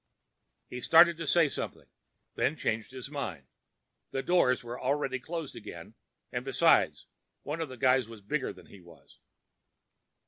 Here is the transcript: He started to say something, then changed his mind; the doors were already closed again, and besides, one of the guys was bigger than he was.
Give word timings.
He 0.67 0.81
started 0.81 1.17
to 1.17 1.27
say 1.27 1.47
something, 1.47 1.85
then 2.33 2.55
changed 2.57 2.89
his 2.89 3.11
mind; 3.11 3.45
the 4.09 4.23
doors 4.23 4.63
were 4.63 4.81
already 4.81 5.19
closed 5.19 5.55
again, 5.55 5.93
and 6.31 6.43
besides, 6.43 7.05
one 7.43 7.61
of 7.61 7.69
the 7.69 7.77
guys 7.77 8.09
was 8.09 8.21
bigger 8.23 8.51
than 8.51 8.65
he 8.65 8.81
was. 8.81 9.19